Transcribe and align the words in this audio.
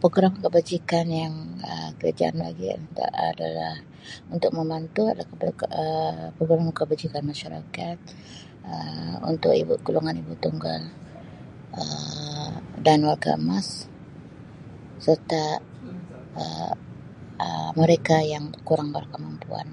Program 0.00 0.34
kebajikan 0.42 1.06
yang 1.22 1.34
kerajaan 1.98 2.36
bagi 2.42 2.68
Um 2.78 2.84
adalah 3.30 3.74
untuk 4.34 4.50
membantu 4.58 5.02
keper- 5.30 5.70
Um 5.82 6.16
program 6.38 6.66
kebajikan 6.78 7.24
masyarakat, 7.30 7.98
Um 8.70 9.12
untuk 9.30 9.50
golongan 9.86 10.18
ibu 10.22 10.34
tunggal 10.44 10.80
Um 11.80 12.52
dan 12.86 12.98
warga 13.10 13.30
emas 13.42 13.68
serta 15.06 15.44
Um 16.38 16.76
mereka 17.80 18.16
yang 18.32 18.44
kurang 18.68 18.88
berkemampuan. 18.96 19.66